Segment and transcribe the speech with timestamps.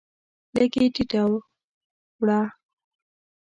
[0.55, 1.21] لږ یې ټیټه
[2.19, 2.39] وړوه.